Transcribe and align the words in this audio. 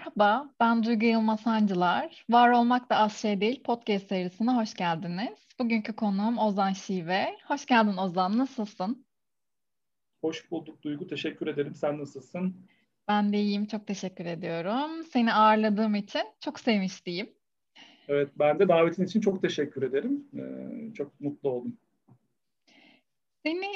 Merhaba, 0.00 0.50
ben 0.60 0.82
Duygu 0.82 1.04
Yılmaz 1.06 1.40
Sancılar. 1.40 2.24
Var 2.30 2.50
Olmak 2.50 2.90
da 2.90 2.96
Az 2.96 3.16
Şey 3.16 3.40
Değil 3.40 3.62
podcast 3.62 4.06
serisine 4.06 4.50
hoş 4.50 4.74
geldiniz. 4.74 5.38
Bugünkü 5.58 5.92
konuğum 5.92 6.38
Ozan 6.38 6.72
Şive. 6.72 7.36
Hoş 7.44 7.66
geldin 7.66 7.96
Ozan, 7.96 8.38
nasılsın? 8.38 9.06
Hoş 10.20 10.50
bulduk 10.50 10.82
Duygu, 10.82 11.06
teşekkür 11.06 11.46
ederim. 11.46 11.74
Sen 11.74 11.98
nasılsın? 11.98 12.56
Ben 13.08 13.32
de 13.32 13.38
iyiyim, 13.38 13.66
çok 13.66 13.86
teşekkür 13.86 14.26
ediyorum. 14.26 15.04
Seni 15.04 15.32
ağırladığım 15.32 15.94
için 15.94 16.24
çok 16.40 16.60
sevmiştiyim. 16.60 17.30
Evet, 18.08 18.30
ben 18.38 18.58
de 18.58 18.68
davetin 18.68 19.04
için 19.04 19.20
çok 19.20 19.42
teşekkür 19.42 19.82
ederim. 19.82 20.28
Ee, 20.34 20.94
çok 20.94 21.20
mutlu 21.20 21.50
oldum. 21.50 21.76
Seni 23.42 23.66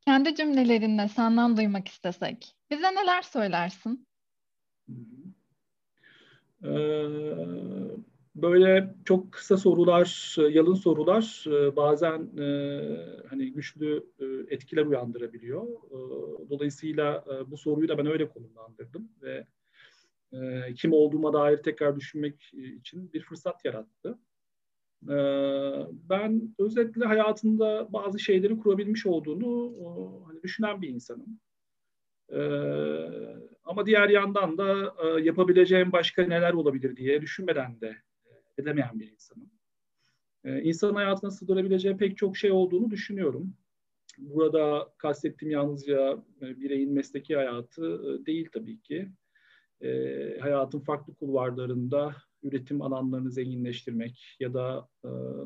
kendi 0.00 0.34
cümlelerinle 0.34 1.08
senden 1.08 1.56
duymak 1.56 1.88
istesek, 1.88 2.54
bize 2.70 2.94
neler 2.94 3.22
söylersin? 3.22 4.06
Ee, 6.66 7.06
böyle 8.34 8.94
çok 9.04 9.32
kısa 9.32 9.56
sorular, 9.56 10.36
yalın 10.50 10.74
sorular 10.74 11.44
e, 11.46 11.76
bazen 11.76 12.38
e, 12.38 12.46
hani 13.28 13.52
güçlü 13.52 14.06
e, 14.18 14.54
etkiler 14.54 14.86
uyandırabiliyor. 14.86 15.66
Dolayısıyla 16.50 17.24
bu 17.46 17.56
soruyu 17.56 17.88
da 17.88 17.98
ben 17.98 18.06
öyle 18.06 18.28
konumlandırdım 18.28 19.08
ve 19.22 19.46
kim 20.74 20.92
olduğuma 20.92 21.32
dair 21.32 21.56
tekrar 21.56 21.96
düşünmek 21.96 22.52
için 22.54 23.12
bir 23.12 23.20
fırsat 23.20 23.64
yarattı. 23.64 24.18
Ben 26.10 26.54
özetle 26.58 27.04
hayatında 27.04 27.92
bazı 27.92 28.18
şeyleri 28.18 28.58
kurabilmiş 28.58 29.06
olduğunu 29.06 29.74
hani 30.26 30.42
düşünen 30.42 30.82
bir 30.82 30.88
insanım. 30.88 31.40
Ama 33.64 33.86
diğer 33.86 34.08
yandan 34.08 34.58
da 34.58 34.94
yapabileceğim 35.20 35.92
başka 35.92 36.22
neler 36.22 36.52
olabilir 36.52 36.96
diye 36.96 37.22
düşünmeden 37.22 37.80
de 37.80 37.96
edemeyen 38.58 39.00
bir 39.00 39.12
insanım. 39.12 39.50
İnsanın 40.44 40.94
hayatına 40.94 41.30
sığdırabileceği 41.30 41.96
pek 41.96 42.16
çok 42.16 42.36
şey 42.36 42.52
olduğunu 42.52 42.90
düşünüyorum. 42.90 43.54
Burada 44.18 44.92
kastettiğim 44.98 45.52
yalnızca 45.52 46.18
bireyin 46.40 46.92
mesleki 46.92 47.36
hayatı 47.36 48.26
değil 48.26 48.48
tabii 48.52 48.80
ki. 48.80 49.08
Hayatın 50.40 50.80
farklı 50.80 51.14
kulvarlarında 51.14 52.16
üretim 52.42 52.82
alanlarını 52.82 53.30
zenginleştirmek 53.30 54.36
ya 54.40 54.54
da 54.54 54.88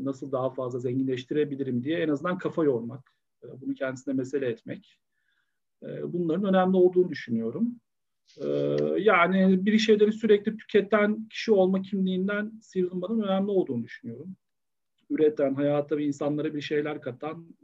nasıl 0.01 0.33
daha 0.33 0.51
fazla 0.51 0.79
zenginleştirebilirim 0.79 1.83
diye 1.85 1.99
en 1.99 2.09
azından 2.09 2.39
kafa 2.39 2.65
yormak, 2.65 3.11
bunu 3.43 3.75
kendisine 3.75 4.15
mesele 4.15 4.47
etmek. 4.47 5.01
Bunların 5.83 6.45
önemli 6.45 6.77
olduğunu 6.77 7.09
düşünüyorum. 7.09 7.81
Yani 8.99 9.67
bir 9.67 9.79
şeyleri 9.79 10.13
sürekli 10.13 10.57
tüketen 10.57 11.29
kişi 11.29 11.53
olma 11.53 11.83
kimliğinden 11.83 12.53
sıyrılmanın 12.63 13.23
önemli 13.23 13.51
olduğunu 13.51 13.85
düşünüyorum. 13.85 14.37
Üreten, 15.11 15.55
hayata 15.55 15.97
ve 15.97 16.05
insanlara 16.05 16.55
bir 16.55 16.61
şeyler 16.61 17.01
katan 17.01 17.57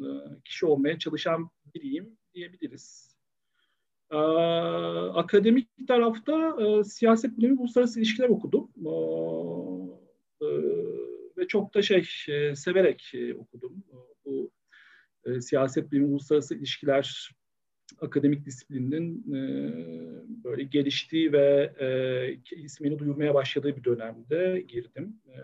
kişi 0.45 0.67
olmaya 0.67 0.99
çalışan 0.99 1.51
biriyim 1.75 2.19
diyebiliriz. 2.35 3.17
Akademik 5.15 5.69
tarafta 5.89 6.57
siyaset 6.85 7.39
bilimi 7.39 7.61
uluslararası 7.61 8.01
ilişkiler 8.01 8.29
okudum. 8.29 8.71
Ve 11.37 11.47
çok 11.49 11.75
da 11.75 11.83
şey 11.83 12.05
severek 12.55 13.13
okudum. 13.39 13.85
Bu 14.25 14.51
siyaset 15.41 15.93
bilimi 15.93 16.07
uluslararası 16.07 16.55
ilişkiler 16.55 17.31
akademik 18.01 18.47
disiplinin 18.47 19.35
e, 19.35 19.41
böyle 20.45 20.63
geliştiği 20.63 21.33
ve 21.33 21.73
e, 21.81 22.57
ismini 22.57 22.99
duyurmaya 22.99 23.35
başladığı 23.35 23.77
bir 23.77 23.85
dönemde 23.85 24.65
girdim. 24.69 25.17
E, 25.27 25.37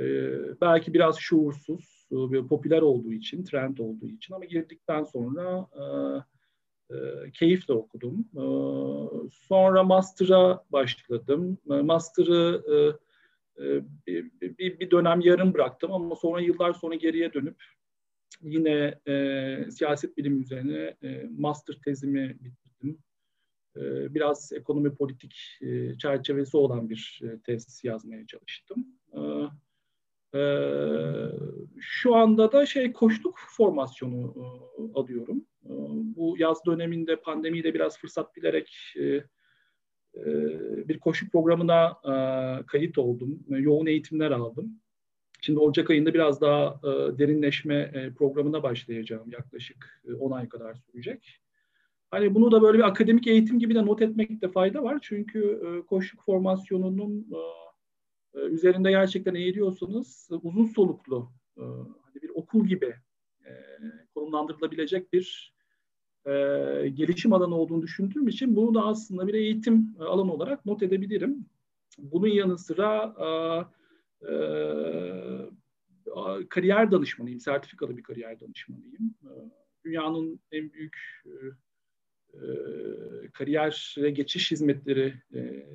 e, 0.00 0.32
belki 0.60 0.94
biraz 0.94 1.18
şuursuz 1.18 2.08
ve 2.12 2.46
popüler 2.46 2.82
olduğu 2.82 3.12
için, 3.12 3.44
trend 3.44 3.78
olduğu 3.78 4.08
için 4.08 4.34
ama 4.34 4.44
girdikten 4.44 5.04
sonra 5.04 5.68
e, 5.74 5.84
e, 6.94 7.30
keyifle 7.30 7.74
okudum. 7.74 8.28
E, 8.34 8.44
sonra 9.30 9.82
master'a 9.82 10.64
başladım. 10.72 11.58
E, 11.70 11.74
master'ı 11.74 12.62
e, 13.58 13.64
e 13.64 13.84
bir, 14.06 14.30
bir, 14.40 14.78
bir 14.80 14.90
dönem 14.90 15.20
yarım 15.20 15.54
bıraktım 15.54 15.92
ama 15.92 16.16
sonra 16.16 16.40
yıllar 16.40 16.72
sonra 16.72 16.94
geriye 16.94 17.32
dönüp 17.32 17.56
yine 18.40 19.00
e, 19.08 19.70
siyaset 19.70 20.16
bilimi 20.16 20.42
üzerine 20.42 20.96
e, 21.02 21.28
master 21.38 21.74
tezimi 21.84 22.36
bitirdim. 22.40 22.98
E, 23.76 24.14
biraz 24.14 24.52
ekonomi 24.52 24.94
politik 24.94 25.36
e, 25.60 25.98
çerçevesi 25.98 26.56
olan 26.56 26.90
bir 26.90 27.20
e, 27.24 27.40
tez 27.40 27.80
yazmaya 27.84 28.26
çalıştım. 28.26 28.86
E, 29.12 29.20
e, 30.38 30.42
şu 31.80 32.14
anda 32.14 32.52
da 32.52 32.66
şey 32.66 32.92
koştuk 32.92 33.38
formasyonu 33.48 34.34
e, 34.36 34.98
alıyorum. 34.98 35.46
E, 35.64 35.72
bu 36.16 36.36
yaz 36.38 36.66
döneminde 36.66 37.16
pandemiyle 37.16 37.74
biraz 37.74 37.98
fırsat 37.98 38.36
bilerek 38.36 38.76
e, 38.96 39.04
e, 39.04 40.24
bir 40.88 41.00
koşu 41.00 41.30
programına 41.30 41.96
e, 42.04 42.14
kayıt 42.66 42.98
oldum. 42.98 43.44
Yoğun 43.48 43.86
eğitimler 43.86 44.30
aldım. 44.30 44.80
Şimdi 45.44 45.58
Ocak 45.58 45.90
ayında 45.90 46.14
biraz 46.14 46.40
daha 46.40 46.80
e, 46.84 47.18
derinleşme 47.18 47.74
e, 47.94 48.10
programına 48.14 48.62
başlayacağım. 48.62 49.30
Yaklaşık 49.30 50.02
e, 50.08 50.14
10 50.14 50.30
ay 50.30 50.48
kadar 50.48 50.74
sürecek. 50.74 51.40
Hani 52.10 52.34
bunu 52.34 52.50
da 52.52 52.62
böyle 52.62 52.78
bir 52.78 52.82
akademik 52.82 53.26
eğitim 53.26 53.58
gibi 53.58 53.74
de 53.74 53.86
not 53.86 54.02
etmekte 54.02 54.48
fayda 54.48 54.82
var. 54.82 54.98
Çünkü 55.02 55.60
e, 55.66 55.86
koşuk 55.86 56.24
formasyonunun 56.24 57.26
e, 57.32 58.40
e, 58.40 58.42
üzerinde 58.42 58.90
gerçekten 58.90 59.34
eğiliyorsanız 59.34 60.28
e, 60.32 60.34
uzun 60.34 60.64
soluklu 60.64 61.30
e, 61.56 61.62
hani 62.02 62.22
bir 62.22 62.30
okul 62.34 62.66
gibi 62.66 62.94
e, 63.46 63.50
konumlandırılabilecek 64.14 65.12
bir 65.12 65.54
e, 66.26 66.30
gelişim 66.94 67.32
alanı 67.32 67.54
olduğunu 67.54 67.82
düşündüğüm 67.82 68.28
için 68.28 68.56
bunu 68.56 68.74
da 68.74 68.84
aslında 68.84 69.26
bir 69.28 69.34
eğitim 69.34 69.96
e, 70.00 70.02
alanı 70.04 70.32
olarak 70.32 70.66
not 70.66 70.82
edebilirim. 70.82 71.46
Bunun 71.98 72.28
yanı 72.28 72.58
sıra 72.58 73.14
e, 73.20 73.28
ee, 74.28 75.54
kariyer 76.48 76.90
danışmanıyım, 76.90 77.40
sertifikalı 77.40 77.96
bir 77.96 78.02
kariyer 78.02 78.40
danışmanıyım. 78.40 79.14
Ee, 79.24 79.28
dünyanın 79.84 80.40
en 80.52 80.72
büyük 80.72 80.96
e, 81.26 81.30
e, 82.34 82.46
kariyere 83.32 84.10
geçiş 84.10 84.50
hizmetleri 84.50 85.14
e, 85.34 85.66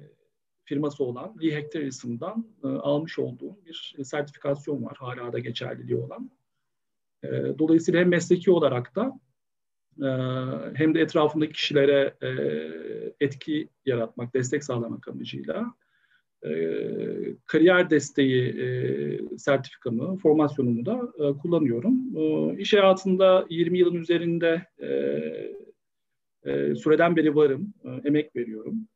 firması 0.65 1.03
olan 1.03 1.35
Lee 1.43 1.55
Hecht 1.55 1.75
Harrison'dan 1.75 2.47
e, 2.63 2.67
almış 2.67 3.19
olduğum 3.19 3.57
bir 3.65 3.95
sertifikasyon 4.03 4.83
var, 4.83 4.97
hala 4.97 5.33
da 5.33 5.39
geçerliliği 5.39 5.97
olan. 5.97 6.31
E, 7.23 7.27
dolayısıyla 7.59 7.99
hem 7.99 8.09
mesleki 8.09 8.51
olarak 8.51 8.95
da 8.95 9.19
hem 10.73 10.95
de 10.95 11.01
etrafındaki 11.01 11.53
kişilere 11.53 12.15
etki 13.19 13.69
yaratmak, 13.85 14.33
destek 14.33 14.63
sağlamak 14.63 15.07
amacıyla 15.07 15.73
e, 16.45 16.51
kariyer 17.45 17.89
desteği 17.89 18.43
e, 18.43 19.37
sertifikamı, 19.37 20.17
formasyonumu 20.17 20.85
da 20.85 21.13
e, 21.19 21.37
kullanıyorum. 21.37 22.17
E, 22.17 22.57
iş 22.57 22.73
hayatında 22.73 23.45
20 23.49 23.79
yılın 23.79 23.95
üzerinde 23.95 24.65
süreden 26.75 27.15
beri 27.15 27.35
varım, 27.35 27.73
emek 28.05 28.35
veriyorum. 28.35 28.87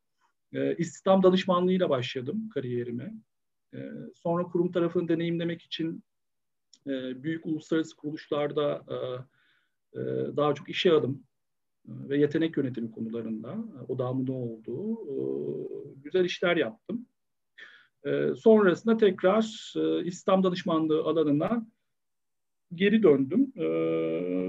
E, 0.52 0.76
istihdam 0.76 1.22
danışmanlığıyla 1.22 1.90
başladım 1.90 2.48
kariyerime. 2.54 3.14
Sonra 4.14 4.44
kurum 4.44 4.72
tarafını 4.72 5.08
deneyimlemek 5.08 5.62
için 5.62 6.04
büyük 6.86 7.46
uluslararası 7.46 7.96
kuruluşlarda 7.96 8.84
daha 10.36 10.54
çok 10.54 10.68
işe 10.68 10.92
alım 10.92 11.24
ve 11.86 12.18
yetenek 12.18 12.56
yönetimi 12.56 12.90
konularında 12.90 13.58
odağımın 13.88 14.26
olduğu 14.26 14.98
güzel 16.02 16.24
işler 16.24 16.56
yaptım. 16.56 17.06
E, 18.06 18.34
sonrasında 18.34 18.96
tekrar 18.96 19.72
e, 19.76 20.04
İslam 20.04 20.44
danışmanlığı 20.44 21.02
alanına 21.02 21.66
geri 22.74 23.02
döndüm. 23.02 23.52
E, 23.56 23.66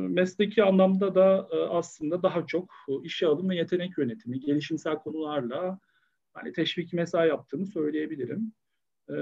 mesleki 0.09 0.63
anlamda 0.63 1.15
da 1.15 1.47
e, 1.51 1.55
aslında 1.55 2.23
daha 2.23 2.47
çok 2.47 2.73
işe 3.03 3.27
alım 3.27 3.49
ve 3.49 3.55
yetenek 3.55 3.97
yönetimi, 3.97 4.39
gelişimsel 4.39 4.95
konularla 4.95 5.79
hani 6.33 6.53
teşvik 6.53 6.93
mesai 6.93 7.27
yaptığımı 7.27 7.65
söyleyebilirim. 7.65 8.53
E, 9.09 9.13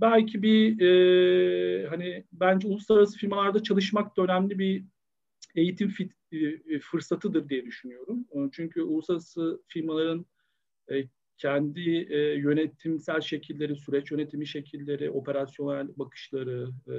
belki 0.00 0.42
bir 0.42 0.80
e, 0.80 1.88
hani 1.88 2.24
bence 2.32 2.68
uluslararası 2.68 3.18
firmalarda 3.18 3.62
çalışmak 3.62 4.16
da 4.16 4.22
önemli 4.22 4.58
bir 4.58 4.84
eğitim 5.54 5.88
fit, 5.88 6.12
e, 6.32 6.78
fırsatıdır 6.78 7.48
diye 7.48 7.64
düşünüyorum. 7.64 8.26
E, 8.32 8.38
çünkü 8.52 8.82
uluslararası 8.82 9.62
firmaların 9.66 10.26
e, 10.90 10.94
kendi 11.38 12.06
e, 12.10 12.18
yönetimsel 12.18 13.20
şekilleri, 13.20 13.76
süreç 13.76 14.10
yönetimi 14.10 14.46
şekilleri, 14.46 15.10
operasyonel 15.10 15.88
bakışları, 15.96 16.70
e, 16.88 16.94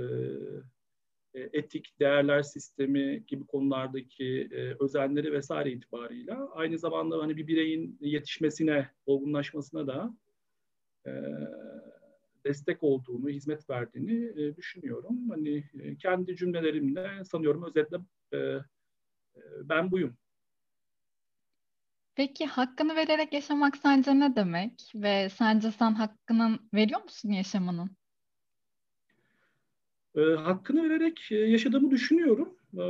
e, 1.33 1.49
etik, 1.53 1.99
değerler 1.99 2.41
sistemi 2.41 3.23
gibi 3.27 3.45
konulardaki 3.45 4.49
e, 4.51 4.83
özenleri 4.83 5.33
vesaire 5.33 5.71
itibarıyla 5.71 6.49
aynı 6.53 6.77
zamanda 6.77 7.17
hani 7.21 7.37
bir 7.37 7.47
bireyin 7.47 7.97
yetişmesine, 8.01 8.89
olgunlaşmasına 9.05 9.87
da 9.87 10.17
e, 11.07 11.11
destek 12.45 12.83
olduğunu, 12.83 13.29
hizmet 13.29 13.69
verdiğini 13.69 14.41
e, 14.41 14.55
düşünüyorum. 14.55 15.29
Hani 15.29 15.63
e, 15.79 15.95
kendi 15.95 16.35
cümlelerimle 16.35 17.23
sanıyorum 17.23 17.63
özetle 17.63 17.97
e, 18.31 18.37
e, 18.37 18.61
ben 19.63 19.91
buyum. 19.91 20.17
Peki 22.15 22.45
hakkını 22.45 22.95
vererek 22.95 23.33
yaşamak 23.33 23.77
sence 23.77 24.19
ne 24.19 24.35
demek? 24.35 24.91
Ve 24.95 25.29
sence 25.29 25.71
sen 25.71 25.91
hakkının 25.91 26.69
veriyor 26.73 27.03
musun 27.03 27.29
yaşamanın? 27.29 27.89
E, 30.15 30.21
hakkını 30.21 30.83
vererek 30.83 31.31
e, 31.31 31.35
yaşadığımı 31.35 31.91
düşünüyorum. 31.91 32.57
E, 32.77 32.83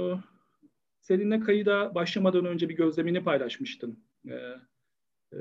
seninle 1.01 1.39
kayıda 1.39 1.95
başlamadan 1.95 2.45
önce 2.45 2.69
bir 2.69 2.75
gözlemini 2.75 3.23
paylaşmıştın. 3.23 3.99
E, 4.29 4.33
e, 5.33 5.39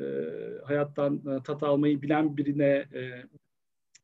hayattan 0.64 1.16
e, 1.16 1.42
tat 1.42 1.62
almayı 1.62 2.02
bilen 2.02 2.36
birine 2.36 2.86
e, 2.94 3.24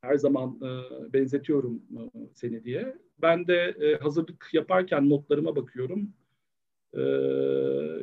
her 0.01 0.17
zaman 0.17 0.61
e, 0.63 1.13
benzetiyorum 1.13 1.83
e, 1.97 2.01
seni 2.35 2.65
diye. 2.65 2.99
Ben 3.23 3.47
de 3.47 3.77
e, 3.81 3.97
hazırlık 3.97 4.49
yaparken 4.53 5.11
notlarıma 5.11 5.57
bakıyorum. 5.57 6.13
E, 6.95 7.03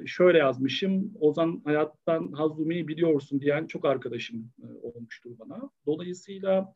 şöyle 0.06 0.38
yazmışım, 0.38 1.14
Ozan 1.20 1.62
hayattan 1.66 2.32
haz 2.32 2.60
biliyorsun 2.88 3.42
diyen 3.42 3.68
çok 3.68 3.86
arkadaşım 3.86 4.52
e, 4.64 4.68
olmuştur 4.88 5.32
bana. 5.40 5.70
Dolayısıyla 5.86 6.74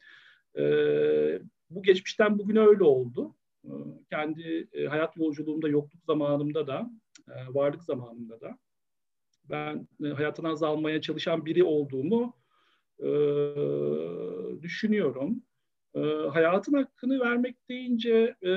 e, 0.58 0.64
bu 1.70 1.84
geçmişten 1.84 2.40
bugüne 2.40 2.60
öyle 2.60 2.84
oldu. 2.84 3.36
E, 3.66 3.72
kendi 4.10 4.68
e, 4.74 4.86
hayat 4.86 5.18
yolculuğumda, 5.18 5.70
yokluk 5.70 6.04
zamanımda 6.06 6.68
da, 6.68 6.92
varlık 7.54 7.84
zamanımda 7.84 8.42
da 8.42 8.58
ben 9.50 9.88
e, 10.04 10.08
hayattan 10.08 10.44
haz 10.44 10.64
almaya 10.64 11.02
çalışan 11.02 11.46
biri 11.46 11.64
olduğumu 11.64 12.34
e, 13.00 13.10
düşünüyorum. 14.62 15.44
E, 15.96 16.00
hayatın 16.32 16.74
hakkını 16.74 17.20
vermek 17.20 17.70
deyince 17.70 18.36
e, 18.46 18.52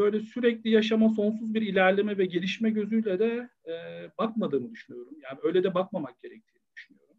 böyle 0.00 0.20
sürekli 0.20 0.70
yaşama, 0.70 1.08
sonsuz 1.08 1.54
bir 1.54 1.62
ilerleme 1.62 2.18
ve 2.18 2.26
gelişme 2.26 2.70
gözüyle 2.70 3.18
de 3.18 3.50
e, 3.66 3.74
bakmadığımı 4.18 4.70
düşünüyorum. 4.70 5.14
Yani 5.22 5.38
öyle 5.42 5.64
de 5.64 5.74
bakmamak 5.74 6.20
gerektiğini 6.22 6.64
düşünüyorum. 6.76 7.16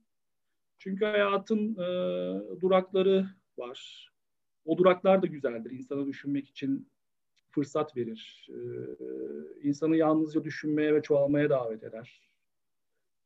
Çünkü 0.80 1.06
hayatın 1.06 1.74
e, 1.74 1.86
durakları 2.62 3.28
var. 3.58 4.12
O 4.66 4.78
duraklar 4.78 5.22
da 5.22 5.28
güzeldir. 5.28 5.72
İnsana 5.72 6.08
düşünmek 6.08 6.50
için 6.50 6.90
fırsat 7.52 7.98
verir. 7.98 8.50
E, 8.50 8.58
insanı 9.68 9.98
yalnızca 9.98 10.44
düşünmeye 10.44 10.96
ve 10.96 11.02
çoğalmaya 11.02 11.50
davet 11.50 11.84
eder. 11.84 12.32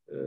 E, 0.09 0.17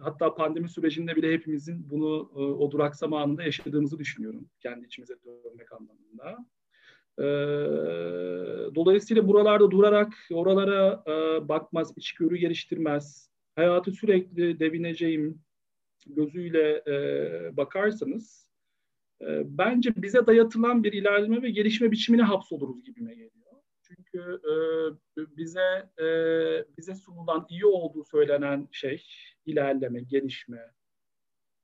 hatta 0.00 0.34
pandemi 0.34 0.68
sürecinde 0.68 1.16
bile 1.16 1.32
hepimizin 1.32 1.90
bunu 1.90 2.30
e, 2.36 2.38
o 2.38 2.70
duraksama 2.70 3.22
anında 3.22 3.42
yaşadığımızı 3.42 3.98
düşünüyorum. 3.98 4.48
Kendi 4.60 4.86
içimize 4.86 5.14
dönmek 5.44 5.72
anlamında. 5.72 6.46
E, 7.18 7.24
dolayısıyla 8.74 9.28
buralarda 9.28 9.70
durarak 9.70 10.12
oralara 10.32 11.04
e, 11.06 11.48
bakmaz, 11.48 11.92
içgörü 11.96 12.36
geliştirmez, 12.36 13.30
hayatı 13.56 13.92
sürekli 13.92 14.60
devineceğim 14.60 15.42
gözüyle 16.06 16.82
e, 16.86 17.56
bakarsanız 17.56 18.50
e, 19.20 19.42
bence 19.44 19.92
bize 19.96 20.26
dayatılan 20.26 20.84
bir 20.84 20.92
ilerleme 20.92 21.42
ve 21.42 21.50
gelişme 21.50 21.90
biçimine 21.90 22.22
hapsoluruz 22.22 22.84
gibime 22.84 23.14
geliyor. 23.14 23.32
Çünkü 23.82 24.40
e, 24.44 24.56
bize 25.36 25.90
e, 25.98 26.06
bize 26.78 26.94
sunulan 26.94 27.46
iyi 27.48 27.66
olduğu 27.66 28.04
söylenen 28.04 28.68
şey 28.72 29.06
ilerleme, 29.46 30.00
gelişme, 30.00 30.72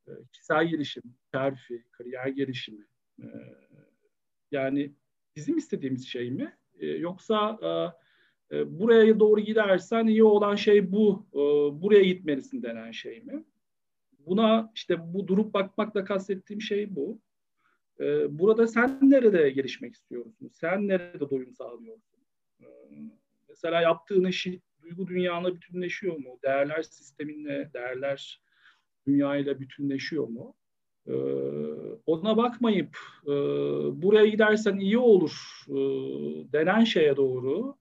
e, 0.09 0.11
kişisel 0.33 0.69
gelişim, 0.69 1.03
terfi, 1.33 1.85
kariyer 1.93 2.27
gelişimi. 2.27 2.87
E, 3.23 3.27
yani 4.51 4.95
bizim 5.39 5.57
istediğimiz 5.57 6.07
şey 6.07 6.31
mi? 6.31 6.57
E, 6.81 6.87
yoksa 6.87 7.59
e, 7.63 7.69
e, 8.57 8.79
buraya 8.81 9.21
doğru 9.21 9.41
gidersen 9.41 10.07
iyi 10.07 10.25
olan 10.25 10.55
şey 10.55 10.93
bu, 10.93 11.27
e, 11.33 11.39
buraya 11.83 12.05
gitmelisin 12.05 12.63
denen 12.63 12.91
şey 12.91 13.21
mi? 13.21 13.45
Buna 14.27 14.73
işte 14.75 15.15
bu 15.15 15.29
durup 15.29 15.55
bakmakla 15.55 16.05
kastettiğim 16.05 16.61
şey 16.61 16.97
bu. 16.97 17.21
E, 18.01 18.39
burada 18.39 18.67
sen 18.67 18.99
nerede 19.03 19.51
gelişmek 19.51 19.95
istiyorsun? 19.95 20.51
Sen 20.53 20.89
nerede 20.89 21.31
doyum 21.31 21.55
sağlıyorsun? 21.55 22.19
E, 22.61 22.67
mesela 23.49 23.81
yaptığın 23.81 24.25
işi 24.25 24.61
duygu 24.83 25.07
dünyanla 25.07 25.55
bütünleşiyor 25.55 26.17
mu? 26.17 26.39
Değerler 26.45 26.83
sisteminle, 26.83 27.71
değerler 27.75 28.43
dünyayla 29.07 29.61
bütünleşiyor 29.61 30.29
mu? 30.29 30.55
Ee, 31.09 31.13
ona 32.07 32.37
bakmayıp 32.37 32.99
e, 33.25 33.33
buraya 34.03 34.27
gidersen 34.27 34.77
iyi 34.79 34.99
olur 34.99 35.65
e, 35.69 35.75
denen 36.53 36.85
şeye 36.85 37.17
doğru 37.17 37.77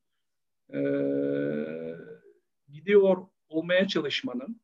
e, 0.74 0.80
gidiyor 2.74 3.18
olmaya 3.50 3.88
çalışmanın 3.88 4.62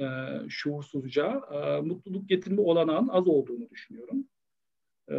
e, 0.00 0.06
şuursuzca 0.48 1.42
e, 1.52 1.80
mutluluk 1.80 2.28
getirme 2.28 2.60
olanağın 2.60 3.08
az 3.08 3.28
olduğunu 3.28 3.70
düşünüyorum. 3.70 4.24
E, 5.10 5.16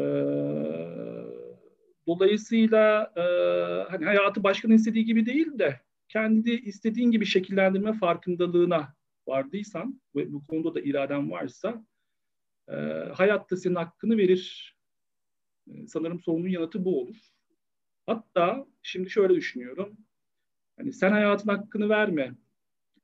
dolayısıyla 2.08 3.14
e, 3.16 3.22
hani 3.92 4.06
hayatı 4.06 4.44
başkanın 4.44 4.74
istediği 4.74 5.06
gibi 5.06 5.26
değil 5.26 5.60
de 5.60 5.80
kendi 6.08 6.52
istediğin 6.52 7.12
gibi 7.12 7.26
şekillendirme 7.26 7.94
farkındalığına 7.94 8.94
vardıysan 9.28 10.02
ve 10.16 10.34
bu 10.34 10.48
konuda 10.48 10.76
da 10.76 10.82
iraden 10.82 11.32
varsa 11.32 11.86
e, 12.70 12.76
hayatta 13.14 13.58
senin 13.58 13.76
hakkını 13.76 14.18
verir. 14.18 14.76
E, 15.68 15.88
sanırım 15.88 16.20
sorunun 16.20 16.48
yanıtı 16.48 16.86
bu 16.86 17.02
olur. 17.02 17.18
Hatta 18.06 18.68
şimdi 18.82 19.10
şöyle 19.10 19.36
düşünüyorum. 19.36 19.98
Hani 20.78 20.94
sen 20.94 21.12
hayatın 21.12 21.50
hakkını 21.50 21.90
verme. 21.90 22.36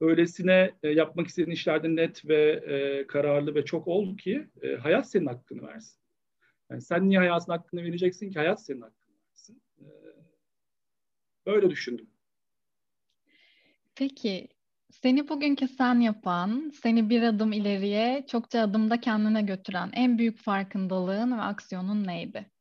Öylesine 0.02 0.74
e, 0.84 0.90
yapmak 0.90 1.28
istediğin 1.28 1.56
işlerde 1.56 1.96
net 1.96 2.28
ve 2.28 2.52
e, 2.52 3.08
kararlı 3.08 3.56
ve 3.56 3.66
çok 3.66 3.88
ol 3.88 4.18
ki 4.18 4.48
e, 4.62 4.76
hayat 4.76 5.10
senin 5.10 5.26
hakkını 5.26 5.68
versin. 5.68 6.00
Yani 6.70 6.82
sen 6.82 7.10
niye 7.10 7.20
hayatın 7.20 7.52
hakkını 7.52 7.84
vereceksin 7.84 8.32
ki 8.32 8.40
hayat 8.40 8.66
senin 8.66 8.82
hakkını 8.82 9.16
versin. 9.30 9.62
E, 9.80 9.86
böyle 11.46 11.70
düşündüm. 11.70 12.10
Peki 13.96 14.48
seni 15.02 15.30
bugünkü 15.30 15.68
sen 15.68 16.00
yapan, 16.00 16.72
seni 16.82 17.10
bir 17.10 17.22
adım 17.22 17.54
ileriye, 17.54 18.26
çokça 18.28 18.62
adımda 18.62 19.02
kendine 19.02 19.42
götüren 19.42 19.90
en 19.94 20.18
büyük 20.18 20.38
farkındalığın 20.38 21.38
ve 21.38 21.42
aksiyonun 21.42 22.08
neydi? 22.08 22.52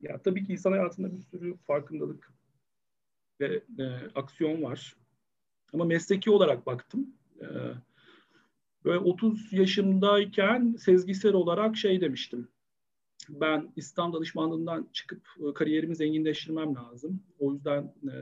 Ya 0.00 0.22
tabii 0.22 0.46
ki 0.46 0.52
insan 0.52 0.72
hayatında 0.72 1.12
bir 1.12 1.20
sürü 1.20 1.56
farkındalık 1.56 2.32
ve 3.40 3.62
e, 3.78 3.84
aksiyon 4.14 4.62
var. 4.62 4.96
Ama 5.72 5.84
mesleki 5.84 6.30
olarak 6.30 6.66
baktım. 6.66 7.14
E, 7.40 7.46
böyle 8.84 8.98
30 8.98 9.52
yaşımdayken 9.52 10.76
sezgisel 10.78 11.32
olarak 11.32 11.76
şey 11.76 12.00
demiştim. 12.00 12.48
Ben 13.28 13.72
İslam 13.76 14.12
danışmanlığından 14.12 14.88
çıkıp 14.92 15.26
e, 15.48 15.54
kariyerimi 15.54 15.96
zenginleştirmem 15.96 16.74
lazım. 16.74 17.22
O 17.38 17.52
yüzden 17.52 17.82
e, 17.82 18.14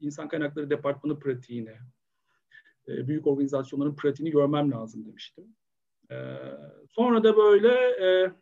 insan 0.00 0.28
kaynakları 0.28 0.70
departmanı 0.70 1.18
pratiğini, 1.18 1.74
e, 2.88 3.08
büyük 3.08 3.26
organizasyonların 3.26 3.96
pratiğini 3.96 4.30
görmem 4.30 4.70
lazım 4.70 5.06
demiştim. 5.06 5.44
E, 6.10 6.16
sonra 6.90 7.24
da 7.24 7.36
böyle 7.36 7.72
e, 8.06 8.32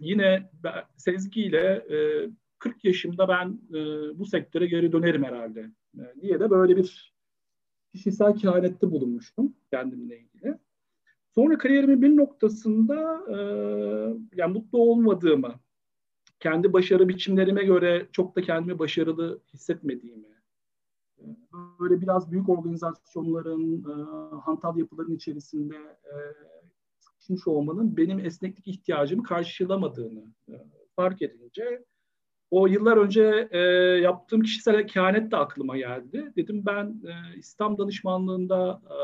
yine 0.00 0.50
sezgiyle 0.96 1.86
40 2.58 2.84
yaşımda 2.84 3.28
ben 3.28 3.60
bu 4.18 4.26
sektöre 4.26 4.66
geri 4.66 4.92
dönerim 4.92 5.24
herhalde 5.24 5.70
diye 6.20 6.40
de 6.40 6.50
böyle 6.50 6.76
bir 6.76 7.14
kişisel 7.92 8.34
kehanette 8.34 8.90
bulunmuştum 8.90 9.56
kendimle 9.70 10.18
ilgili. 10.18 10.58
Sonra 11.34 11.58
kariyerimin 11.58 12.02
bir 12.02 12.16
noktasında 12.16 13.24
yani 14.36 14.52
mutlu 14.52 14.78
olmadığımı, 14.78 15.60
kendi 16.40 16.72
başarı 16.72 17.08
biçimlerime 17.08 17.64
göre 17.64 18.06
çok 18.12 18.36
da 18.36 18.42
kendimi 18.42 18.78
başarılı 18.78 19.40
hissetmediğimi, 19.54 20.35
böyle 21.80 22.00
biraz 22.00 22.32
büyük 22.32 22.48
organizasyonların, 22.48 23.84
e, 23.84 23.94
hantal 24.36 24.78
yapıların 24.78 25.16
içerisinde 25.16 25.76
e, 25.76 26.16
olmanın 27.46 27.96
benim 27.96 28.18
esneklik 28.18 28.68
ihtiyacımı 28.68 29.22
karşılamadığını 29.22 30.24
e, 30.48 30.54
fark 30.96 31.22
edince 31.22 31.84
o 32.50 32.66
yıllar 32.66 32.96
önce 32.96 33.48
e, 33.50 33.58
yaptığım 34.02 34.42
kişisel 34.42 34.86
kehanet 34.86 35.32
de 35.32 35.36
aklıma 35.36 35.76
geldi. 35.76 36.32
Dedim 36.36 36.62
ben 36.66 37.02
e, 37.04 37.38
İslam 37.38 37.78
danışmanlığında 37.78 38.82
e, 38.84 38.96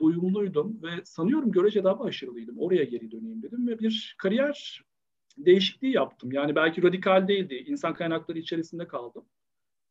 doyumluydum 0.00 0.82
ve 0.82 0.88
sanıyorum 1.04 1.52
görece 1.52 1.84
daha 1.84 1.98
başarılıydım. 1.98 2.58
Oraya 2.58 2.84
geri 2.84 3.10
döneyim 3.10 3.42
dedim 3.42 3.68
ve 3.68 3.78
bir 3.78 4.14
kariyer 4.18 4.82
değişikliği 5.38 5.92
yaptım. 5.92 6.32
Yani 6.32 6.54
belki 6.54 6.82
radikal 6.82 7.28
değildi. 7.28 7.54
İnsan 7.54 7.94
kaynakları 7.94 8.38
içerisinde 8.38 8.86
kaldım. 8.86 9.24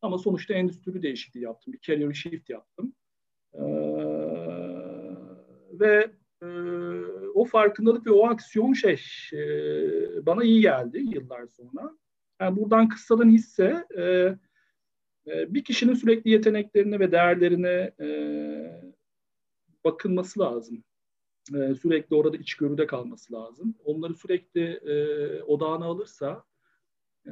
Ama 0.01 0.17
sonuçta 0.17 0.53
endüstri 0.53 1.01
değişikliği 1.01 1.43
yaptım. 1.43 1.73
Bir 1.73 1.79
career 1.79 2.13
shift 2.13 2.49
yaptım. 2.49 2.93
Ee, 3.53 3.59
ve 5.79 6.11
e, 6.41 6.47
o 7.33 7.45
farkındalık 7.45 8.07
ve 8.07 8.11
o 8.11 8.27
aksiyon 8.27 8.73
şey 8.73 9.01
e, 9.33 10.25
bana 10.25 10.43
iyi 10.43 10.61
geldi 10.61 10.97
yıllar 10.97 11.47
sonra. 11.47 11.97
Yani 12.41 12.55
buradan 12.57 12.89
kıssadan 12.89 13.29
hisse 13.29 13.85
e, 13.97 14.03
e, 15.27 15.53
bir 15.53 15.63
kişinin 15.63 15.93
sürekli 15.93 16.29
yeteneklerine 16.31 16.99
ve 16.99 17.11
değerlerine 17.11 17.91
e, 17.99 18.09
bakılması 19.83 20.39
lazım. 20.39 20.83
E, 21.55 21.75
sürekli 21.75 22.15
orada 22.15 22.37
içgörüde 22.37 22.87
kalması 22.87 23.33
lazım. 23.33 23.75
Onları 23.83 24.15
sürekli 24.15 24.63
e, 24.63 24.93
odağına 25.43 25.85
alırsa 25.85 26.43
e, 27.25 27.31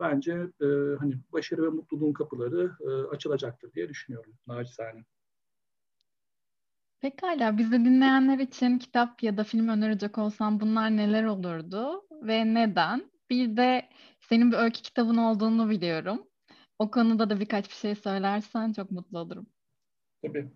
bence 0.00 0.32
e, 0.60 0.66
hani 0.98 1.14
başarı 1.32 1.62
ve 1.62 1.68
mutluluğun 1.68 2.12
kapıları 2.12 2.72
e, 2.80 2.88
açılacaktır 3.14 3.72
diye 3.72 3.88
düşünüyorum 3.88 4.32
naçizane. 4.46 5.04
Pekala, 7.00 7.58
bizi 7.58 7.72
dinleyenler 7.72 8.38
için 8.38 8.78
kitap 8.78 9.22
ya 9.22 9.36
da 9.36 9.44
film 9.44 9.68
önerecek 9.68 10.18
olsam 10.18 10.60
bunlar 10.60 10.96
neler 10.96 11.24
olurdu 11.24 12.04
ve 12.22 12.54
neden? 12.54 13.10
Bir 13.30 13.56
de 13.56 13.88
senin 14.20 14.52
bir 14.52 14.56
öykü 14.56 14.82
kitabın 14.82 15.16
olduğunu 15.16 15.70
biliyorum. 15.70 16.22
O 16.78 16.90
konuda 16.90 17.30
da 17.30 17.40
birkaç 17.40 17.68
bir 17.68 17.74
şey 17.74 17.94
söylersen 17.94 18.72
çok 18.72 18.90
mutlu 18.90 19.18
olurum. 19.18 19.46
Tabii. 20.22 20.48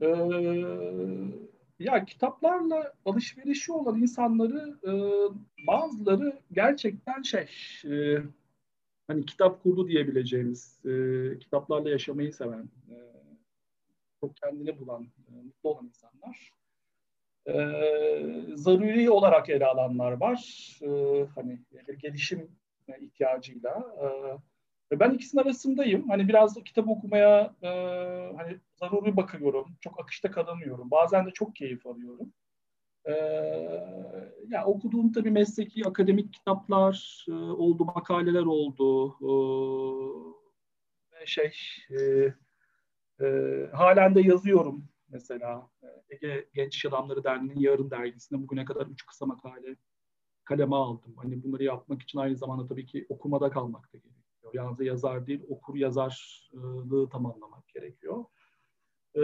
Ee, 0.00 0.06
ya 1.78 2.04
kitaplarla 2.04 2.92
alışverişi 3.04 3.72
olan 3.72 4.02
insanları 4.02 4.78
e, 4.84 4.92
bazıları 5.66 6.40
gerçekten 6.52 7.22
şey 7.22 7.48
e, 7.84 8.22
hani 9.10 9.26
kitap 9.26 9.62
kurdu 9.62 9.88
diyebileceğimiz 9.88 10.78
e, 10.84 10.90
kitaplarla 11.38 11.90
yaşamayı 11.90 12.32
seven 12.32 12.68
e, 12.90 12.96
çok 14.20 14.36
kendini 14.36 14.78
bulan 14.78 15.04
e, 15.04 15.42
mutlu 15.42 15.70
olan 15.70 15.86
insanlar 15.86 16.52
e, 17.46 17.54
zaruri 18.56 19.10
olarak 19.10 19.48
ele 19.48 19.66
alanlar 19.66 20.12
var 20.12 20.40
e, 20.82 20.88
hani 21.34 21.58
bir 21.88 21.98
gelişim 21.98 22.48
ihtiyacıyla 23.00 23.84
e, 24.92 25.00
ben 25.00 25.10
ikisinin 25.10 25.42
arasındayım. 25.42 26.08
Hani 26.08 26.28
biraz 26.28 26.54
kitap 26.64 26.88
okumaya 26.88 27.54
e, 27.62 27.68
hani 28.36 28.58
zaruri 28.76 29.16
bakıyorum. 29.16 29.76
Çok 29.80 30.00
akışta 30.00 30.30
kalamıyorum. 30.30 30.90
Bazen 30.90 31.26
de 31.26 31.30
çok 31.30 31.56
keyif 31.56 31.86
alıyorum. 31.86 32.32
E, 33.10 33.14
ya 34.48 34.64
okuduğum 34.66 35.12
tabii 35.12 35.30
mesleki 35.30 35.84
akademik 35.88 36.32
kitaplar 36.32 37.26
e, 37.28 37.32
oldu, 37.32 37.84
makaleler 37.84 38.42
oldu. 38.42 39.14
E, 41.22 41.26
şey 41.26 41.52
e, 41.90 41.98
e, 43.24 43.26
halen 43.72 44.14
de 44.14 44.20
yazıyorum 44.20 44.84
mesela. 45.08 45.70
Ege 46.10 46.48
Genç 46.54 46.76
İş 46.76 46.86
Adamları 46.86 47.24
Derneği'nin 47.24 47.60
Yarın 47.60 47.90
dergisinde 47.90 48.42
bugüne 48.42 48.64
kadar 48.64 48.86
üç 48.86 49.06
kısa 49.06 49.26
makale 49.26 49.76
kaleme 50.44 50.76
aldım. 50.76 51.14
Hani 51.16 51.42
bunları 51.42 51.64
yapmak 51.64 52.02
için 52.02 52.18
aynı 52.18 52.36
zamanda 52.36 52.66
tabii 52.66 52.86
ki 52.86 53.06
okumada 53.08 53.50
kalmak 53.50 53.92
da 53.92 53.98
gerekiyor. 53.98 54.54
Yalnızca 54.54 54.84
yazar 54.84 55.26
değil, 55.26 55.42
okur 55.48 55.76
yazarlığı 55.76 57.08
tamamlamak 57.08 57.68
gerekiyor. 57.68 58.24
Ee, 59.16 59.20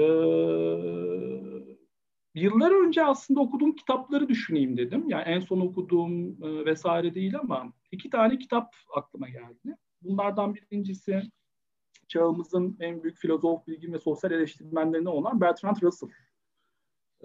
yıllar 2.36 2.86
önce 2.86 3.04
aslında 3.04 3.40
okuduğum 3.40 3.74
kitapları 3.74 4.28
düşüneyim 4.28 4.76
dedim. 4.76 5.08
Yani 5.08 5.22
en 5.22 5.40
son 5.40 5.60
okuduğum 5.60 6.44
e, 6.44 6.64
vesaire 6.64 7.14
değil 7.14 7.38
ama 7.38 7.72
iki 7.92 8.10
tane 8.10 8.38
kitap 8.38 8.74
aklıma 8.96 9.28
geldi. 9.28 9.76
Bunlardan 10.02 10.54
birincisi 10.54 11.22
çağımızın 12.08 12.76
en 12.80 13.02
büyük 13.02 13.18
filozof, 13.18 13.66
bilgin 13.66 13.92
ve 13.92 13.98
sosyal 13.98 14.32
eleştirmenlerinden 14.32 15.10
olan 15.10 15.40
Bertrand 15.40 15.76
Russell. 15.82 16.08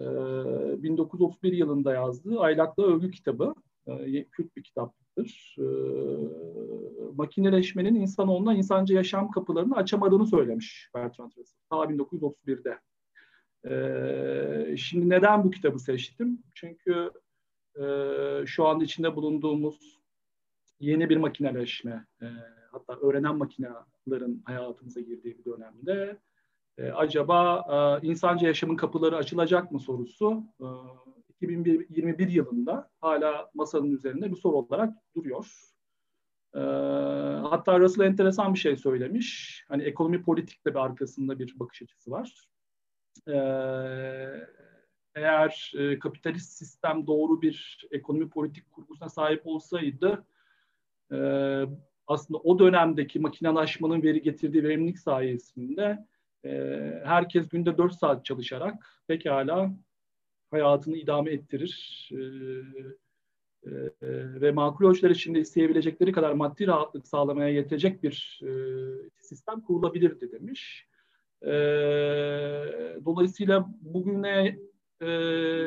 Ee, 0.00 0.82
1931 0.82 1.52
yılında 1.52 1.94
yazdığı 1.94 2.40
Aylaklı 2.40 2.84
Övgü 2.84 3.10
kitabı. 3.10 3.54
Ee, 3.86 4.24
Kürt 4.24 4.56
bir 4.56 4.62
kitap 4.62 4.94
olacaktır. 5.16 5.56
E, 5.58 5.64
makineleşmenin 7.16 7.94
insanoğluna 7.94 8.54
insancı 8.54 8.94
yaşam 8.94 9.30
kapılarını 9.30 9.76
açamadığını 9.76 10.26
söylemiş 10.26 10.90
Bertrand 10.94 11.32
Russell. 11.36 11.58
Ta 11.70 11.76
1931'de. 11.76 12.78
Ee, 13.70 14.74
şimdi 14.78 15.08
neden 15.08 15.44
bu 15.44 15.50
kitabı 15.50 15.78
seçtim? 15.78 16.42
Çünkü 16.54 17.10
e, 17.80 17.84
şu 18.46 18.66
anda 18.66 18.84
içinde 18.84 19.16
bulunduğumuz 19.16 20.00
yeni 20.80 21.08
bir 21.08 21.16
makineleşme, 21.16 22.06
e, 22.22 22.26
hatta 22.72 22.96
öğrenen 22.96 23.36
makinelerin 23.36 24.42
hayatımıza 24.44 25.00
girdiği 25.00 25.38
bir 25.38 25.44
dönemde 25.44 26.18
e, 26.78 26.90
acaba 26.90 27.64
e, 28.02 28.06
insancı 28.06 28.46
yaşamın 28.46 28.76
kapıları 28.76 29.16
açılacak 29.16 29.72
mı 29.72 29.80
sorusu 29.80 30.44
e, 30.60 30.66
2021 31.28 32.28
yılında 32.28 32.90
hala 33.00 33.50
masanın 33.54 33.90
üzerinde 33.90 34.30
bir 34.30 34.36
soru 34.36 34.56
olarak 34.56 34.94
duruyor. 35.16 35.46
E, 36.54 36.60
hatta 37.48 37.80
Russell 37.80 38.04
enteresan 38.06 38.54
bir 38.54 38.58
şey 38.58 38.76
söylemiş. 38.76 39.64
Hani 39.68 39.82
ekonomi 39.82 40.22
politikle 40.22 40.70
bir 40.70 40.78
arkasında 40.78 41.38
bir 41.38 41.58
bakış 41.58 41.82
açısı 41.82 42.10
var. 42.10 42.51
E, 43.28 43.34
eğer 45.14 45.72
e, 45.78 45.98
kapitalist 45.98 46.52
sistem 46.52 47.06
doğru 47.06 47.42
bir 47.42 47.86
ekonomi 47.90 48.28
politik 48.28 48.72
kurgusuna 48.72 49.08
sahip 49.08 49.46
olsaydı 49.46 50.24
e, 51.12 51.18
aslında 52.06 52.38
o 52.38 52.58
dönemdeki 52.58 53.20
makinalaşmanın 53.20 54.02
veri 54.02 54.22
getirdiği 54.22 54.64
verimlilik 54.64 54.98
sayesinde 54.98 56.06
e, 56.44 56.50
herkes 57.04 57.48
günde 57.48 57.78
4 57.78 57.94
saat 57.94 58.24
çalışarak 58.24 59.02
pekala 59.06 59.72
hayatını 60.50 60.96
idame 60.96 61.30
ettirir 61.30 62.08
e, 62.12 62.18
e, 63.66 64.40
ve 64.40 64.52
makul 64.52 64.86
ölçüler 64.86 65.10
içinde 65.10 65.40
isteyebilecekleri 65.40 66.12
kadar 66.12 66.32
maddi 66.32 66.66
rahatlık 66.66 67.08
sağlamaya 67.08 67.48
yetecek 67.48 68.02
bir 68.02 68.40
e, 68.42 68.50
sistem 69.20 69.60
kurulabilirdi 69.60 70.32
demiş. 70.32 70.86
E, 71.46 71.54
dolayısıyla 73.04 73.68
bugüne 73.80 74.58
e, 75.00 75.10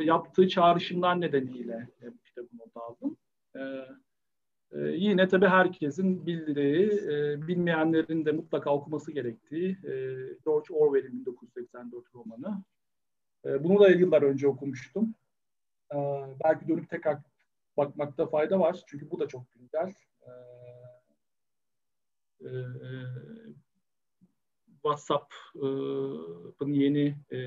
yaptığı 0.04 0.48
çağrışımlar 0.48 1.22
nedeniyle 1.22 1.90
e, 2.02 2.06
kitabı 2.26 2.48
not 2.58 2.78
aldım. 2.78 3.18
E, 3.56 3.60
e, 4.72 4.80
yine 4.80 5.28
tabii 5.28 5.48
herkesin 5.48 6.26
bildiği, 6.26 6.86
e, 6.86 7.48
bilmeyenlerin 7.48 8.26
de 8.26 8.32
mutlaka 8.32 8.74
okuması 8.74 9.12
gerektiği 9.12 9.72
e, 9.72 9.92
George 10.46 10.74
Orwell'in 10.74 11.20
1984 11.20 12.06
romanı 12.16 12.64
ee, 13.46 13.64
bunu 13.64 13.80
da 13.80 13.90
yıllar 13.90 14.22
önce 14.22 14.48
okumuştum. 14.48 15.16
Ee, 15.94 15.98
belki 16.44 16.68
dönüp 16.68 16.90
tekrar 16.90 17.18
bakmakta 17.78 18.26
fayda 18.26 18.60
var. 18.60 18.84
Çünkü 18.88 19.12
bu 19.12 19.20
da 19.20 19.28
çok 19.28 19.54
güncel. 19.54 19.94
E, 22.42 22.50
WhatsApp'ın 24.86 26.74
yeni 26.74 27.16
e, 27.32 27.40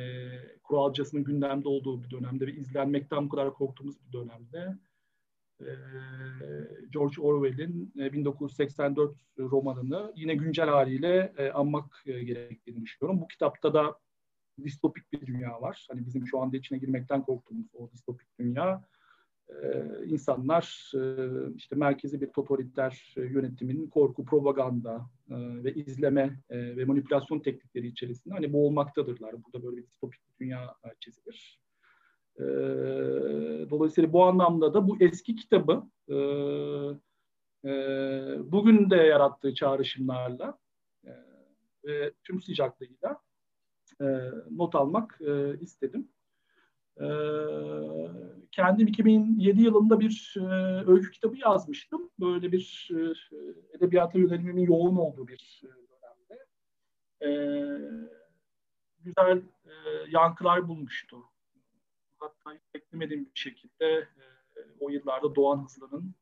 kuralcasının 0.62 1.25
gündemde 1.25 1.68
olduğu 1.68 2.02
bir 2.02 2.11
dönemde 2.11 2.47
ve 2.47 2.52
izlenmekten 2.52 3.26
bu 3.26 3.28
kadar 3.28 3.54
korktuğumuz 3.54 3.97
bir 4.07 4.12
dönemde 4.12 4.78
e, 5.61 5.71
George 6.90 7.23
Orwell'in 7.23 7.92
1984 7.95 9.16
romanını 9.38 10.12
yine 10.16 10.35
güncel 10.35 10.68
haliyle 10.68 11.33
anmak 11.54 12.02
gerektiğini 12.04 12.83
düşünüyorum. 12.83 13.21
Bu 13.21 13.28
kitapta 13.28 13.75
da 13.75 13.99
distopik 14.64 15.12
bir 15.12 15.26
dünya 15.26 15.61
var. 15.61 15.87
Hani 15.90 16.07
bizim 16.07 16.26
şu 16.26 16.40
anda 16.40 16.57
içine 16.57 16.78
girmekten 16.78 17.23
korktuğumuz 17.23 17.66
o 17.75 17.90
distopik 17.90 18.38
dünya. 18.38 18.85
Ee, 19.48 19.84
insanlar 20.06 20.92
e, 20.94 21.28
işte 21.56 21.76
merkezi 21.76 22.20
bir 22.20 22.26
totaliter 22.32 23.14
e, 23.16 23.20
yönetimin 23.20 23.86
korku, 23.86 24.24
propaganda 24.24 25.10
e, 25.30 25.34
ve 25.64 25.74
izleme 25.74 26.40
ve 26.50 26.84
manipülasyon 26.84 27.38
teknikleri 27.38 27.86
içerisinde 27.86 28.34
hani 28.34 28.52
boğulmaktadırlar. 28.52 29.34
Burada 29.44 29.66
böyle 29.66 29.76
bir 29.76 29.86
distopik 29.86 30.20
dünya 30.40 30.74
çizilir. 31.00 31.60
E, 32.36 32.44
dolayısıyla 33.70 34.12
bu 34.12 34.24
anlamda 34.24 34.74
da 34.74 34.88
bu 34.88 34.96
eski 35.00 35.36
kitabı 35.36 35.82
bugün 38.52 38.90
de 38.90 38.96
yarattığı 38.96 39.54
çağrışımlarla 39.54 40.58
ve 41.84 42.12
tüm 42.24 42.40
sıcaklığıyla 42.40 43.20
not 44.50 44.74
almak 44.74 45.20
istedim. 45.60 46.08
E, 47.00 47.08
kendim 48.52 48.86
2007 48.86 49.62
yılında 49.62 50.00
bir 50.00 50.34
e, 50.36 50.44
öykü 50.86 51.10
kitabı 51.10 51.36
yazmıştım. 51.36 52.10
Böyle 52.20 52.52
bir 52.52 52.90
e, 52.92 53.14
edebiyata 53.76 54.18
yönelimimin 54.18 54.62
yoğun 54.62 54.96
olduğu 54.96 55.28
bir 55.28 55.62
e, 55.64 55.68
dönemde. 55.68 56.46
E, 57.22 57.30
güzel 58.98 59.42
e, 59.66 59.72
yankılar 60.08 60.68
bulmuştu. 60.68 61.16
Hatta 62.18 62.52
hiç 62.52 62.74
beklemediğim 62.74 63.24
bir 63.24 63.40
şekilde 63.40 63.86
e, 63.86 64.60
o 64.80 64.90
yıllarda 64.90 65.34
Doğan 65.34 65.64
Hızlı'nın 65.64 66.14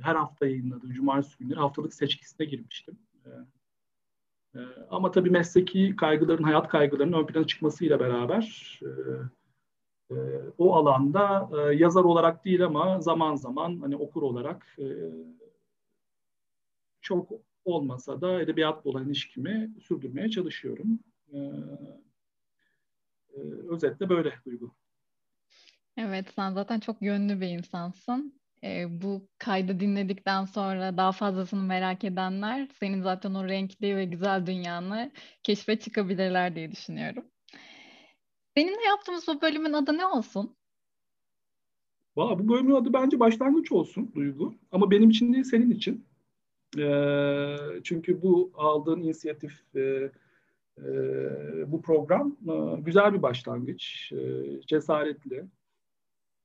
her 0.00 0.14
hafta 0.14 0.46
yayınladığı 0.46 0.92
Cumartesi 0.92 1.38
günleri 1.38 1.58
haftalık 1.58 1.94
seçkisine 1.94 2.46
girmiştim. 2.46 2.98
Ama 4.90 5.10
tabii 5.10 5.30
mesleki 5.30 5.96
kaygıların, 5.96 6.42
hayat 6.42 6.68
kaygılarının 6.68 7.18
ön 7.18 7.26
plana 7.26 7.46
çıkmasıyla 7.46 8.00
beraber 8.00 8.78
e, 10.10 10.16
o 10.58 10.74
alanda 10.74 11.50
e, 11.52 11.74
yazar 11.74 12.04
olarak 12.04 12.44
değil 12.44 12.64
ama 12.64 13.00
zaman 13.00 13.34
zaman 13.34 13.80
hani 13.80 13.96
okur 13.96 14.22
olarak 14.22 14.76
e, 14.78 14.86
çok 17.00 17.30
olmasa 17.64 18.20
da 18.20 18.42
edebiyatla 18.42 18.90
olan 18.90 19.06
ilişkimi 19.06 19.70
sürdürmeye 19.80 20.30
çalışıyorum. 20.30 20.98
E, 21.32 21.38
e, 23.34 23.40
özetle 23.70 24.08
böyle 24.08 24.34
Duygu. 24.44 24.74
Evet, 25.96 26.26
sen 26.36 26.52
zaten 26.52 26.80
çok 26.80 27.02
yönlü 27.02 27.40
bir 27.40 27.48
insansın. 27.48 28.40
E, 28.64 29.02
bu 29.02 29.28
kaydı 29.38 29.80
dinledikten 29.80 30.44
sonra 30.44 30.96
daha 30.96 31.12
fazlasını 31.12 31.62
merak 31.62 32.04
edenler 32.04 32.68
senin 32.80 33.02
zaten 33.02 33.34
o 33.34 33.48
renkli 33.48 33.96
ve 33.96 34.04
güzel 34.04 34.46
dünyanı 34.46 35.12
keşfe 35.42 35.78
çıkabilirler 35.78 36.54
diye 36.54 36.72
düşünüyorum. 36.72 37.24
Seninle 38.58 38.84
yaptığımız 38.86 39.28
bu 39.28 39.40
bölümün 39.40 39.72
adı 39.72 39.98
ne 39.98 40.06
olsun? 40.06 40.56
Valla 42.16 42.38
bu 42.38 42.48
bölümün 42.48 42.74
adı 42.74 42.92
bence 42.92 43.20
başlangıç 43.20 43.72
olsun 43.72 44.12
Duygu. 44.14 44.54
Ama 44.72 44.90
benim 44.90 45.10
için 45.10 45.32
değil 45.32 45.44
senin 45.44 45.70
için. 45.70 46.04
E, 46.78 46.86
çünkü 47.84 48.22
bu 48.22 48.52
aldığın 48.54 49.00
inisiyatif, 49.00 49.52
e, 49.74 49.80
e, 50.78 50.82
bu 51.72 51.82
program 51.82 52.36
e, 52.48 52.80
güzel 52.80 53.14
bir 53.14 53.22
başlangıç. 53.22 54.12
E, 54.12 54.42
cesaretli 54.66 55.44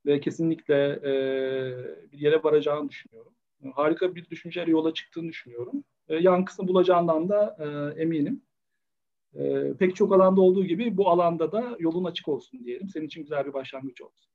ve 0.05 0.20
kesinlikle 0.20 1.00
e, 1.03 1.13
bir 2.12 2.20
yere 2.20 2.43
varacağını 2.43 2.89
düşünüyorum. 2.89 3.34
Harika 3.75 4.15
bir 4.15 4.29
düşünceyle 4.29 4.72
yola 4.72 4.93
çıktığını 4.93 5.29
düşünüyorum. 5.29 5.84
E, 6.08 6.15
yankısını 6.15 6.67
bulacağından 6.67 7.29
da 7.29 7.58
e, 7.60 8.01
eminim. 8.01 8.41
E, 9.36 9.74
pek 9.80 9.96
çok 9.96 10.13
alanda 10.13 10.42
olduğu 10.42 10.66
gibi 10.66 10.98
bu 10.98 11.10
alanda 11.10 11.52
da 11.52 11.75
yolun 11.80 12.04
açık 12.04 12.28
olsun 12.28 12.66
diyelim. 12.66 12.90
Senin 12.90 13.06
için 13.06 13.22
güzel 13.22 13.46
bir 13.46 13.54
başlangıç 13.54 14.02
olsun. 14.02 14.32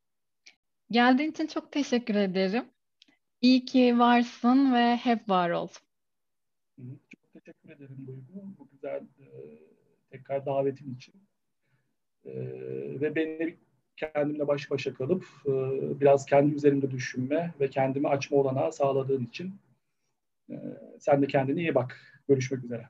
Geldiğin 0.91 1.31
için 1.31 1.47
çok 1.47 1.73
teşekkür 1.73 2.15
ederim. 2.15 2.65
İyi 3.41 3.65
ki 3.65 3.99
varsın 3.99 4.75
ve 4.75 4.97
hep 4.97 5.29
var 5.29 5.51
ol. 5.51 5.69
Çok 7.23 7.33
teşekkür 7.33 7.71
ederim 7.71 8.07
Duygu. 8.07 8.57
Bu 8.59 8.69
güzel 8.73 9.03
e, 9.21 9.29
tekrar 10.11 10.47
davetin 10.47 10.95
için. 10.95 11.15
E, 12.25 12.33
ve 13.01 13.15
beni 13.15 13.57
kendimle 13.97 14.49
baş 14.49 14.71
başa 14.71 14.95
kalıp 14.95 15.25
e, 15.47 15.51
biraz 16.01 16.27
kendi 16.27 16.55
üzerinde 16.55 16.91
düşünme 16.91 17.55
ve 17.61 17.71
kendimi 17.71 18.09
açma 18.09 18.37
olanağı 18.37 18.73
sağladığın 18.73 19.25
için 19.25 19.55
e, 20.51 20.57
sen 20.99 21.23
de 21.23 21.27
kendine 21.27 21.61
iyi 21.61 21.75
bak. 21.75 22.01
Görüşmek 22.29 22.65
üzere. 22.65 22.89